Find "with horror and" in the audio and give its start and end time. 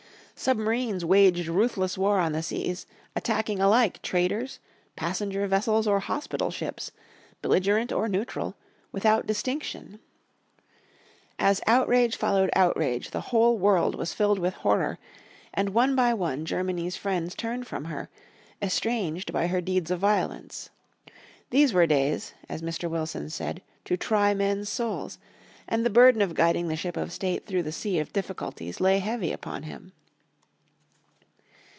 14.39-15.75